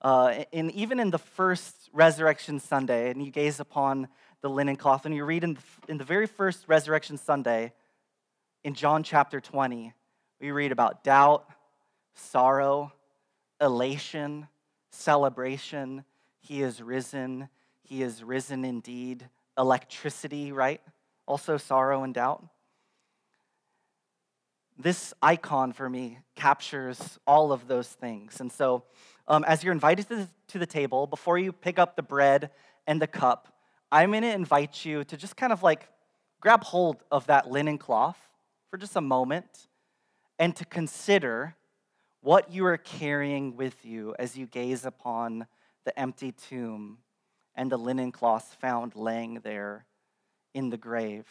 [0.00, 4.08] uh, and even in the first Resurrection Sunday, and you gaze upon
[4.40, 7.72] the linen cloth, and you read in the, in the very first Resurrection Sunday,
[8.64, 9.92] in John chapter 20,
[10.40, 11.48] we read about doubt,
[12.14, 12.92] sorrow,
[13.60, 14.48] elation,
[14.90, 16.04] celebration.
[16.40, 17.48] He is risen.
[17.82, 19.28] He is risen indeed.
[19.56, 20.80] Electricity, right?
[21.26, 22.44] Also sorrow and doubt.
[24.78, 28.40] This icon for me captures all of those things.
[28.40, 28.84] And so,
[29.26, 32.50] um, as you're invited to the, to the table, before you pick up the bread
[32.86, 33.52] and the cup,
[33.90, 35.88] I'm going to invite you to just kind of like
[36.40, 38.18] grab hold of that linen cloth
[38.70, 39.68] for just a moment
[40.38, 41.56] and to consider
[42.20, 45.46] what you are carrying with you as you gaze upon
[45.84, 46.98] the empty tomb
[47.54, 49.86] and the linen cloth found laying there
[50.54, 51.26] in the grave.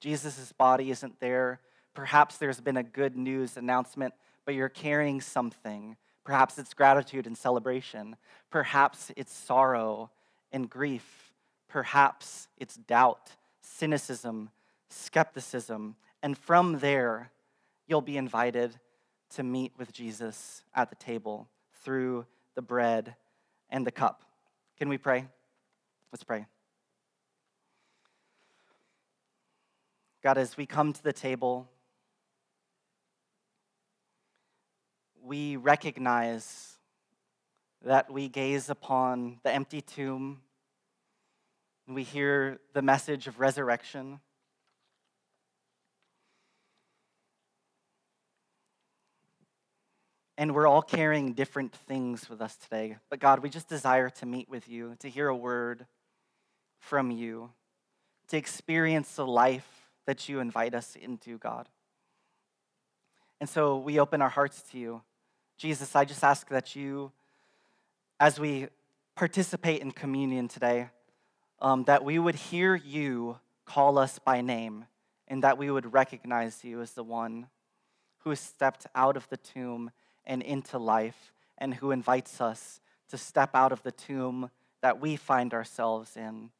[0.00, 1.60] Jesus' body isn't there.
[1.94, 5.96] Perhaps there's been a good news announcement, but you're carrying something.
[6.24, 8.16] Perhaps it's gratitude and celebration.
[8.50, 10.10] Perhaps it's sorrow
[10.52, 11.29] and grief.
[11.70, 13.30] Perhaps it's doubt,
[13.62, 14.50] cynicism,
[14.88, 15.94] skepticism.
[16.20, 17.30] And from there,
[17.86, 18.74] you'll be invited
[19.36, 21.48] to meet with Jesus at the table
[21.84, 23.14] through the bread
[23.70, 24.24] and the cup.
[24.78, 25.26] Can we pray?
[26.12, 26.44] Let's pray.
[30.24, 31.68] God, as we come to the table,
[35.22, 36.78] we recognize
[37.84, 40.40] that we gaze upon the empty tomb
[41.90, 44.20] and we hear the message of resurrection.
[50.38, 52.98] And we're all carrying different things with us today.
[53.08, 55.84] But God, we just desire to meet with you, to hear a word
[56.78, 57.50] from you,
[58.28, 61.68] to experience the life that you invite us into, God.
[63.40, 65.02] And so we open our hearts to you.
[65.58, 67.10] Jesus, I just ask that you,
[68.20, 68.68] as we
[69.16, 70.90] participate in communion today,
[71.60, 74.86] um, that we would hear you call us by name
[75.28, 77.46] and that we would recognize you as the one
[78.18, 79.90] who stepped out of the tomb
[80.24, 84.50] and into life and who invites us to step out of the tomb
[84.82, 86.50] that we find ourselves in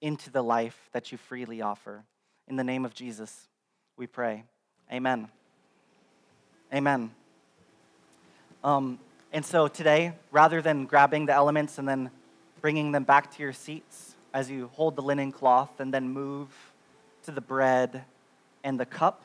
[0.00, 2.04] into the life that you freely offer.
[2.48, 3.48] In the name of Jesus,
[3.96, 4.44] we pray.
[4.92, 5.28] Amen.
[6.72, 7.10] Amen.
[8.64, 8.98] Um,
[9.32, 12.10] and so today, rather than grabbing the elements and then
[12.60, 16.48] bringing them back to your seats as you hold the linen cloth and then move
[17.24, 18.04] to the bread
[18.64, 19.22] and the cup,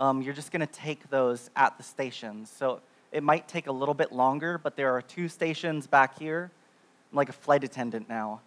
[0.00, 2.50] um, you're just going to take those at the stations.
[2.50, 2.80] So
[3.12, 6.50] it might take a little bit longer, but there are two stations back here.
[7.12, 8.40] I'm like a flight attendant now.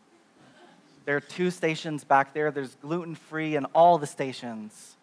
[1.06, 2.52] There are two stations back there.
[2.52, 4.98] There's gluten free in all the stations.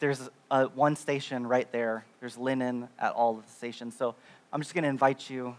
[0.00, 0.28] There's
[0.74, 2.04] one station right there.
[2.18, 3.96] There's linen at all of the stations.
[3.96, 4.16] So
[4.52, 5.56] I'm just going to invite you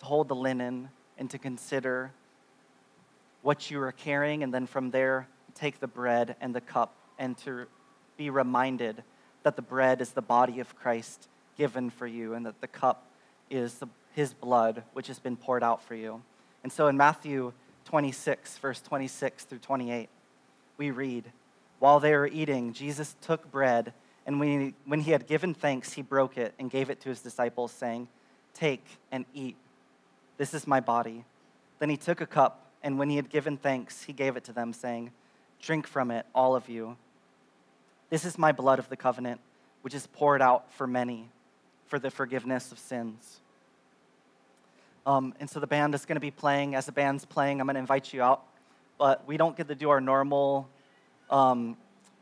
[0.00, 2.10] to hold the linen and to consider
[3.48, 7.34] what you are carrying, and then from there, take the bread and the cup and
[7.38, 7.64] to
[8.18, 9.02] be reminded
[9.42, 13.06] that the bread is the body of Christ given for you and that the cup
[13.48, 16.20] is the, his blood, which has been poured out for you.
[16.62, 17.54] And so in Matthew
[17.86, 20.10] 26, verse 26 through 28,
[20.76, 21.24] we read,
[21.78, 23.94] While they were eating, Jesus took bread,
[24.26, 27.08] and when he, when he had given thanks, he broke it and gave it to
[27.08, 28.08] his disciples, saying,
[28.52, 29.56] Take and eat.
[30.36, 31.24] This is my body.
[31.78, 34.52] Then he took a cup, and when he had given thanks, he gave it to
[34.52, 35.10] them, saying,
[35.60, 36.96] Drink from it, all of you.
[38.10, 39.40] This is my blood of the covenant,
[39.82, 41.28] which is poured out for many
[41.86, 43.40] for the forgiveness of sins.
[45.06, 46.74] Um, and so the band is going to be playing.
[46.74, 48.44] As the band's playing, I'm going to invite you out.
[48.98, 50.68] But we don't get to do our normal
[51.30, 51.76] um,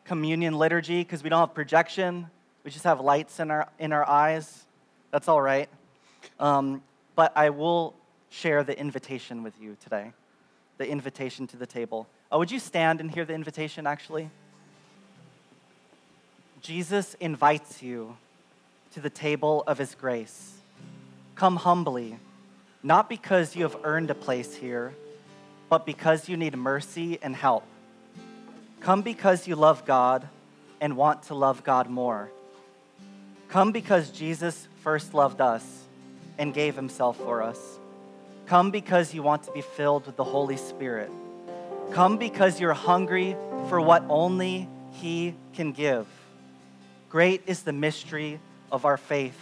[0.04, 2.28] communion liturgy because we don't have projection.
[2.64, 4.64] We just have lights in our, in our eyes.
[5.10, 5.68] That's all right.
[6.38, 6.82] Um,
[7.16, 7.94] but I will
[8.30, 10.12] share the invitation with you today
[10.78, 12.06] the invitation to the table.
[12.30, 14.30] Oh, would you stand and hear the invitation actually?
[16.60, 18.16] Jesus invites you
[18.92, 20.54] to the table of his grace.
[21.34, 22.18] Come humbly
[22.86, 24.94] not because you have earned a place here,
[25.68, 27.64] but because you need mercy and help.
[28.78, 30.28] Come because you love God
[30.80, 32.30] and want to love God more.
[33.48, 35.64] Come because Jesus first loved us
[36.38, 37.58] and gave himself for us.
[38.46, 41.10] Come because you want to be filled with the Holy Spirit.
[41.92, 43.36] Come because you're hungry
[43.68, 46.06] for what only He can give.
[47.10, 48.38] Great is the mystery
[48.70, 49.38] of our faith.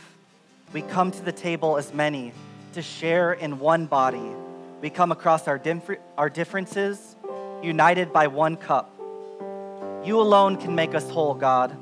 [0.72, 2.32] We come to the table as many
[2.72, 4.30] to share in one body.
[4.80, 7.16] We come across our, differ- our differences,
[7.62, 8.90] united by one cup.
[10.04, 11.76] You alone can make us whole, God.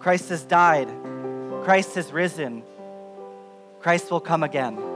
[0.00, 0.88] Christ has died,
[1.64, 2.62] Christ has risen,
[3.80, 4.87] Christ will come again.